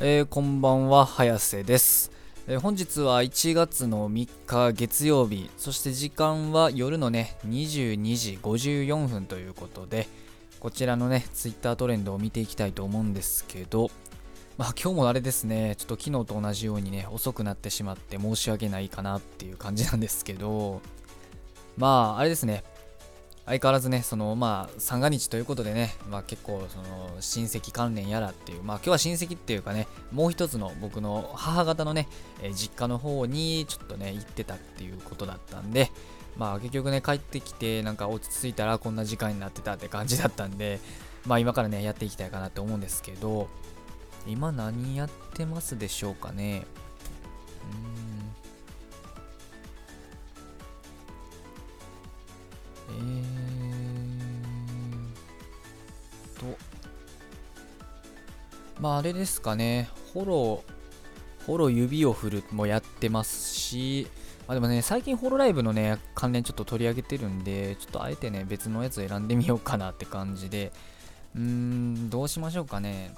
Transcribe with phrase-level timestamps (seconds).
[0.00, 2.12] えー、こんばんは早瀬です、
[2.46, 5.50] えー、本日は1月の3日月曜日。
[5.56, 10.06] そして時間は夜のね22時54分ということで
[10.60, 13.90] こちらのね Twitter トレンドを見ていきたいと思うんですけど
[14.56, 15.74] まあ今日もあれですね。
[15.76, 20.80] ちょっと昨日と同じようにね遅くなってしまって申し訳ないかなっていう感じなんですけど
[21.76, 22.62] まああれですね。
[23.48, 32.08] 相変わらずね、そのまあ、三が日ということでね、まあ結構その親戚関連やらっていう、まあ今日は親戚っていうかね、もう一つの僕の母方のね、
[32.42, 35.90] え、実家の方にちょっとね、行ってたっていうことだったんで、
[36.36, 40.78] まあ結局ね、帰ってきてなんか落ち着いたらこんな時間になってたって感じだったんで、
[41.26, 43.48] まあ今からね、やっていきたいかなって思うんですけど、
[44.26, 46.66] 今何やってますでしょうかね。
[48.12, 48.17] うん
[58.80, 64.06] まああれですかね、フォロー、フォロ指を振るもやってますし、
[64.46, 70.72] まあでもね、最近ホロライブのね、関連ちょっと取り上げてるんで、ちょっとあえてね、別のやつ選んでみようかなって感じで、
[71.34, 73.14] うーん、どうしましょうかね。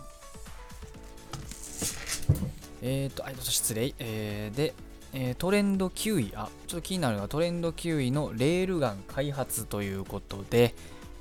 [2.83, 3.95] えっ、ー、と、あ、失礼。
[3.99, 4.75] えー、で、
[5.13, 10.75] えー、トレンド9位、あ、ちょっと気になるのはトレンド9位のレールガン開発ということで、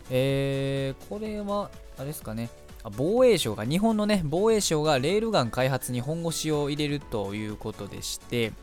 [0.09, 2.49] えー、これは、あれですかね、
[2.95, 8.53] 防衛省が、日本のね、防衛省がレールガン開発に本腰を入れるということでして、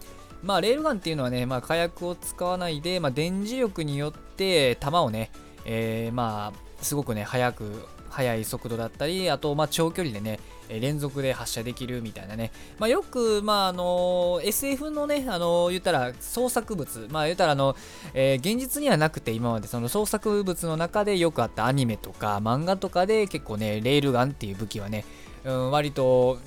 [0.42, 5.30] まあ、レールガンっていうのはね、まあ、火薬を使わないで、まあ、電磁力によって弾をね、
[5.64, 7.86] えー、まあ、すごくね、早く
[8.16, 12.50] 速い速度だったり、あと、ま、長距離でね、連続で発射できるみたいなね。
[12.78, 17.76] まあ、よく、まあ、あの、SF のね、あの、言ったら、創作物、まあ、言ったら、あの、
[18.14, 25.04] えー、現実にはなくて、今までその創作物の中でよくあったアニメとか漫画とかで結構ね、レールガンっていう武器はね、
[25.44, 26.38] うん、割と、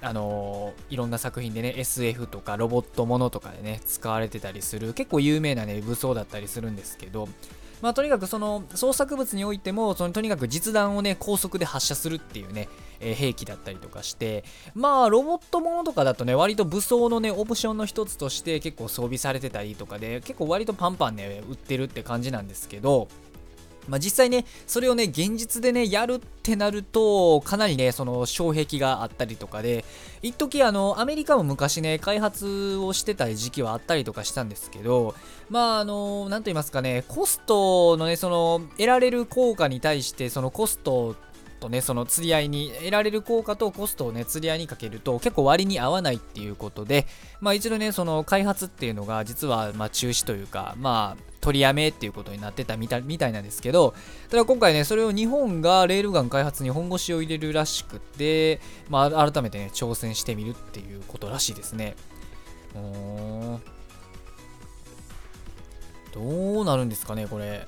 [0.00, 7.28] あのいろんな作品でね SF とかロボットものとかでね使われてたりする結構有名なね武装だったりするんですけど
[7.80, 12.68] まあ、とにかくその創作物においてもそのとにかく実弾をね高速で発射するっていうね、
[13.00, 14.44] えー、兵器だったりとかして
[14.74, 23.08] まあロボットものとかだとね割と武装のねオプションの一つとして結構装備されてたりとかで結構割とパンパンね売ってるって感じなんですけど
[23.88, 29.84] まあ、実際ね、それをね、現実でね、やるってなると、かなりね、その障壁があったりとかで、
[30.22, 35.14] 一時あの、アメリカも昔ね、開発をしてた時期はあったりとかしたんですけど、
[35.48, 41.16] まあ、あの、なんと言いますかね、コストのね、その、得られる効果に対して、そのコスト
[41.58, 47.06] とね、その釣り合いに、得られる効果とコストをね、釣り合いにかけると結構割に合わないっていうことで、
[47.40, 53.94] まあ一度ね、その開発っていうのが実はま中止というか、まあ取りやめっていうことになってたみたみたいなんですけど、
[54.30, 61.96] ただ今回ね、それを日本がレールガン開発に本腰を入れるらしくて、まあ改めてね、挑戦してみるっていうことらしいですね。
[66.12, 67.66] どうなるんですかね、これ。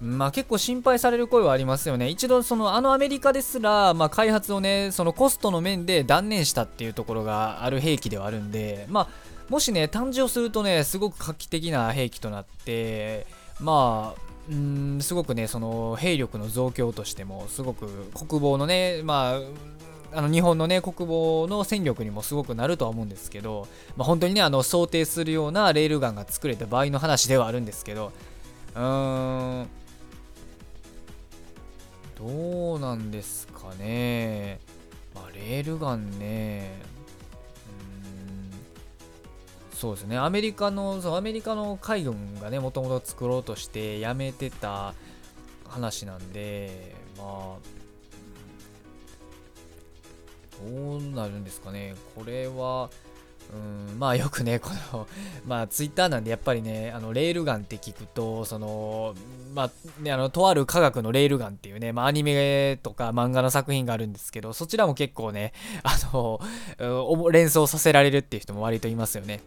[0.00, 2.08] まあ結構心配される声はありますよね。
[2.08, 13.26] 一度そのあのアメリカですら、まあ、開発をね、そのコストの面で断念したっていうところがある兵器ではあるんで、まあもしね、誕生するとね、すごく画期的な兵器となって、
[13.58, 19.40] まあ、んすごくね、その兵力の増強としても、すごく国防のね、ま
[20.12, 23.66] あ、あの日本のね、国防の戦力にもすごくなるとは思うんですけど、
[23.96, 28.12] まあ、本当にね、あの想定するようなレールガンが作れた場合の話ではあるんですけど、
[28.76, 29.68] うーん、
[32.20, 34.60] どうなんですかね。
[35.14, 36.90] まあ、レールガンね。
[39.72, 40.18] そうですね。
[40.18, 44.92] アメリカの、そう、アメリカの海軍がね、もともと作ろうとしてやめてた
[45.66, 47.26] 話なんで、まあ、
[50.68, 51.94] どうなるんですかね。
[52.14, 52.90] これは、
[53.52, 55.06] うんまあよくね、この、
[55.46, 59.14] まあツイッターなんでやっぱりね、あの、レールガンって聞くと、その、
[59.54, 65.52] まあ、ね、あの、とある科学のレールガンっていうね、まあアニメとか漫画の作品があるんですけど、そちらも結構ね、
[65.82, 66.40] あの、
[67.32, 69.40] 連想させられるっていう人も割といますよね。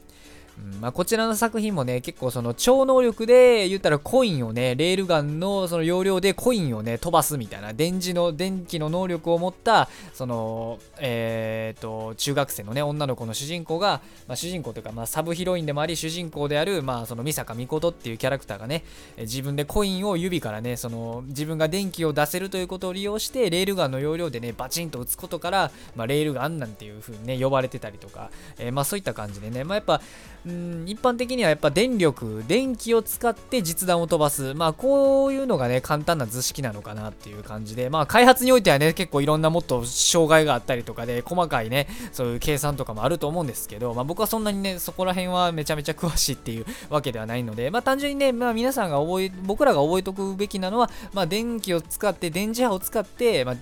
[0.57, 18.83] うんまあ、こちらの作品もね、結構その超能力で言ったらコインをね、レールガンのその容量でコインをね、飛ばすみたいな、電磁の、電気の能力を持った、その、えー、と、中学生のね、女の子の主人公が、まあ、主人公というか、まあ、サブヒロインでもあり、主人公である、まあ、その、美坂美琴っていうキャラクターがね、
[19.17, 28.29] 自分でコインを指からね、その、自分が電気を出せるということを利用して、レールガンの容量でね、バチンと打つことから、まあ、レールガンなんていう風にね、呼ばれてたりとか、
[28.59, 30.01] えー、まあ、そういった感じでね、まあ、やっぱ、
[30.45, 34.53] うん一般的にはやっぱ電力電気を使って実弾を飛ばす。
[34.53, 37.89] まあこういうのがね簡単な図式なのかなっていう感じで。
[37.89, 53.55] まあ開発においてはね結構いろんなもっと障害があったりとかで細かいねそういう計算とかもあると思うんですけどまあ僕はそんなにねそこら辺はめちゃめちゃ詳しいっていうわけではないのでまあ単純にねまあ皆さんが覚え僕らが覚えとくべきなのはまあ電気を使って電磁波を使ってまあ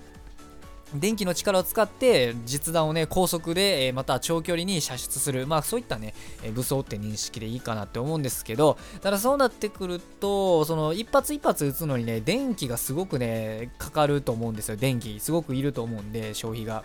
[0.96, 16.84] 電気の力を使って実弾をね高速で、えまた長距離に射出するまあそういったね、え武装って認識でいいかなって思うんですけどただそうなってくるとその一発一発撃つのにね電気がすごくねかかると思うんですよ電気すごくいると思うんで消費が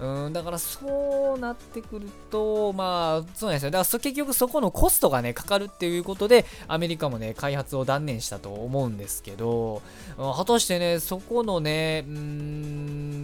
[0.00, 3.70] うん、だからそうなってくると、まあ、そうなんですよ。
[3.70, 9.82] だから結局そこのコストがね、かかるっていうことで、アメリカもね、開発を断念したと思うんですけど、
[10.16, 13.19] 果たしてね、そこのね、うーん、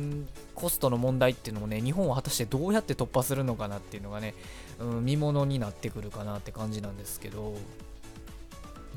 [0.57, 4.35] コストの問題っていうのもね、日本は果たしてどうやって突破するのかなっていうのがね、
[4.81, 7.55] うん、見ものになってくるかなって感じなんですけど、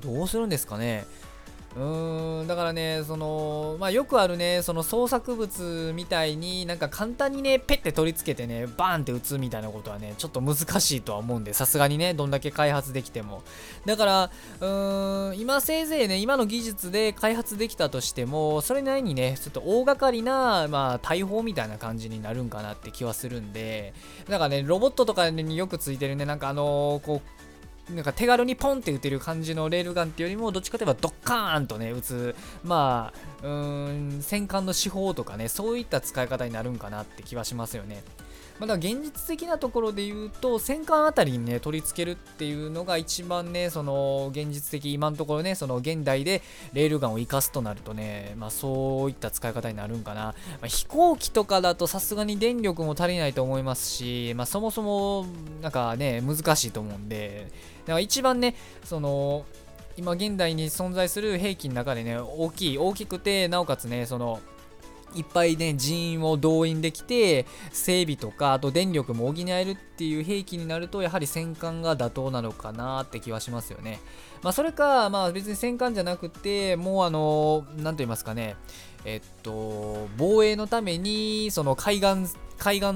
[0.01, 1.05] どうするんですかね。
[1.75, 13.43] うーんだからね、その、まあ、よくあるね、その創作物みたいになんか簡単にね、ペッて取り付けてね、バーンって打つみたいなことはね、ちょっと難しいとは思うんで、さすがにね、どんだけ開発できても。
[13.85, 14.31] だから、
[14.61, 23.93] うーん、今せいぜいね、今の技術で開発できたとしても、それなりにね、ちょっと大掛かりな、まあ、大砲みたいな感じになるんかなって気はするんで、
[24.27, 27.48] なんかね、ロボットとかによくついてるね、なんかあのー、こう、
[27.95, 38.03] なんか手軽にポンって打てる感じのレールガンっていうよりもどっちかといえばドッカーンとね打つまあうーん戦艦の手法とかねそういった使い方になるんかなって気はしますよね。
[38.59, 46.41] まだ現実的なところで言うと戦艦あたりにね取り付けるっていうのが一番ねその現実的今のところねその現代で
[46.73, 50.33] レールガンを生かすとなるとねまあそういった使い方になるんかな、ま
[50.63, 55.25] あ、飛行機とかだとさすがに電力も足りないと思いますしまあそもそも
[55.61, 57.47] なんかね難しいと思うんで。
[57.85, 59.45] だから一番ねその
[59.97, 64.39] 今現代に存在する兵器の中でね大きい大きくてなおかつねその
[65.15, 73.99] いっぱいね人員を動員できて整備とかあと電力も補えるっていう兵器になるとやはり戦艦が妥当なのかなって気はしますよね。
[74.41, 78.55] まあそれかまあ別に戦艦じゃなくてもうあの何と言いますかね
[79.05, 82.87] えっと防衛のためにその海岸海岸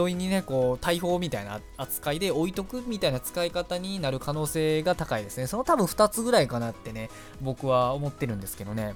[0.00, 5.48] 沿いにねこう大砲みたいな扱いで置いとくみたいな使い方になる可能性が高いですね。
[5.48, 7.10] その多分2つぐらいかなってね
[7.42, 8.94] 僕は思ってるんですけどね。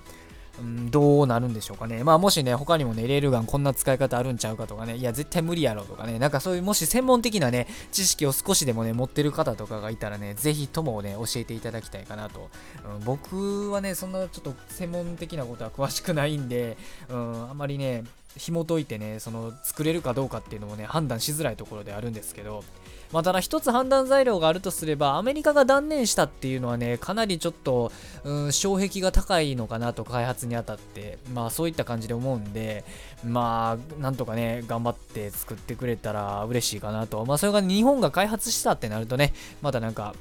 [0.61, 2.03] うん、どうなるんでしょうかね。
[2.05, 12.51] まあもしね、他にもね、レールガンこんな使い方あるんちゃうかとかね、いや、絶対無理やろとかね、なんかそういうもし専門的なね、知識を少しでもね、持ってる方とかがいたらね、ぜひともね、教えていただきたいかなと。
[12.99, 16.77] うん、僕はね、そんなちょっと専門的なことは詳しくないんで、
[17.09, 18.05] うん、あんまりね、
[18.39, 22.65] 紐解いてね、その作れるかどうかっていうのもね、判断しづらいところであるんですけど、
[23.13, 27.91] まあ、ただ一つ判断材料があるとすれば、アメリカが断念したっていうのはね、かなりちょっと、
[28.25, 32.85] うん、障壁が高いのかなと、開発にあたって、まあそういった感じで思うんで、
[33.25, 37.25] まあ、なんとかね、頑張って作ってくれたら嬉しいかなと。
[37.25, 39.33] まあそれが日本が開発したってなるとね、
[39.63, 40.15] またなんか、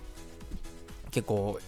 [1.11, 1.59] 結構、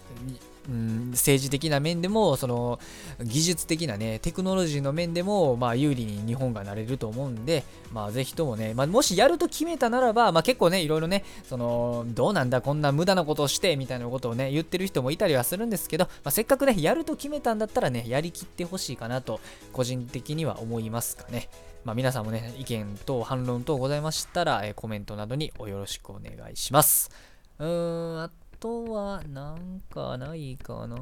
[0.69, 2.79] うん、政治的な面でもその
[3.21, 19.39] 技術的なねテクノロジーの面でも、まあ、有利に日本がなれると思うんで、まあ、ぜひともね、まあ、もしやると決めたならば、まあ、結構ねいろいろねそのどうなんだこんな無駄なことをしてみたいなことをね言ってる人もいたりはするんですけど、まあ、せっかくねやると決めたんだったらねやりきってほしいかなと
[19.73, 21.49] 個人的には思いますかね。
[21.85, 27.09] まあ、皆さんもね、意見等反論等ございましたら、え、コメントなどにおよろしくお願いします。
[27.57, 30.97] うーん、あとは、なんかないかな。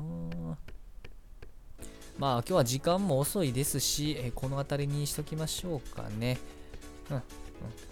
[2.18, 6.38] まあ今日は時間も遅いですし、えこの辺りにしときましょうかね。
[7.10, 7.18] うん。
[7.18, 7.24] うん、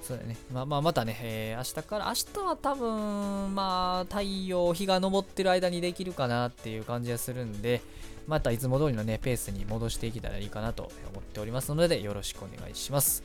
[0.01, 0.37] そうだね。
[0.53, 7.81] まあまあまたね、えー、明日から、明日は多分、まあ太陽、日が昇ってる間にできるかなっていう感じがするんで、
[8.27, 13.23] またいつも通りのね、ペースに戻していけたらいいかなと思っておりますので、よろしくお願いします。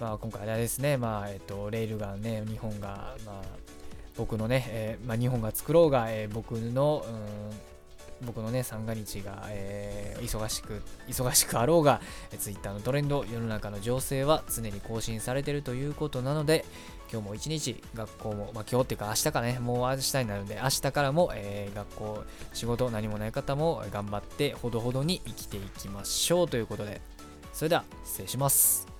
[0.00, 3.79] まあ今回あれですね、まあえっ、と、レールガンね、日本が、まあ
[4.16, 7.04] 僕のね、えー、まあ、日本が作ろうが、えー、僕の、
[8.20, 12.00] うん、僕のね、三が日が、えー、忙しく、忙しくあろうが、
[12.32, 16.64] え Twitter のトレンド、世の中の情勢は常に更新されてるということなので、
[17.10, 27.00] 今日も一日、学校も、まあ、今日っていうか明日かね、もう明日になるんで、明日からも、えー、学校、仕事、何もない方も頑張って、ほどほどに生きていきましょうということで、
[27.52, 28.99] それでは、失礼します。